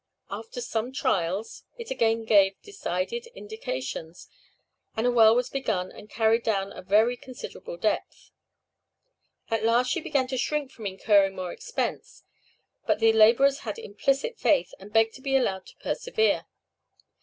[0.31, 4.27] After some trials, it again gave decided indications,
[4.97, 8.31] and a well was begun and carried down a very considerable depth.
[9.51, 12.23] At last she began to shrink from incurring more expense,
[12.87, 16.47] but the laborers had implicit faith; and begged to be allowed to persevere.